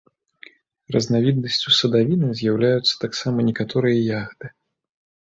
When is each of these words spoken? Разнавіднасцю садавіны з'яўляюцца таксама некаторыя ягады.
Разнавіднасцю 0.95 1.73
садавіны 1.79 2.29
з'яўляюцца 2.39 2.93
таксама 3.05 3.45
некаторыя 3.49 3.97
ягады. 4.23 4.47